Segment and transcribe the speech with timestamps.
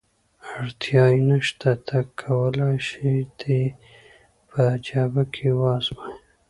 [0.55, 3.61] اړتیا یې نشته، ته کولای شې دی
[4.49, 6.13] په جبهه کې وآزموېې.